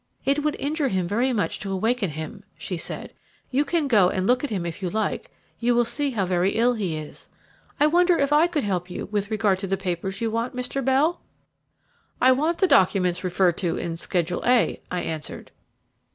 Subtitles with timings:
[0.25, 3.13] "It would injure him very much to awaken him," she said.
[3.51, 6.55] "You can go and look at him if you like; you will see how very
[6.55, 7.29] ill he is.
[7.79, 10.83] I wonder if I could help you with regard to the papers you want, Mr.
[10.83, 11.21] Bell?"
[12.19, 15.51] "I want the documents referred to in Schedule A," I answered.